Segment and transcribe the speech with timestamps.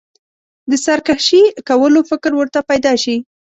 [0.69, 3.15] د سرکښي کولو فکر ورته پیدا شي.